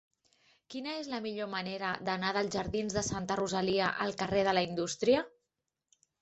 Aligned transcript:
Quina 0.75 0.93
és 1.01 1.09
la 1.09 1.17
millor 1.25 1.49
manera 1.51 1.91
d'anar 2.07 2.31
dels 2.37 2.49
jardins 2.55 2.97
de 2.99 3.03
Santa 3.09 3.37
Rosalia 3.41 3.91
al 4.07 4.17
carrer 4.23 4.43
de 4.49 4.57
la 4.61 4.65
Indústria? 4.71 5.23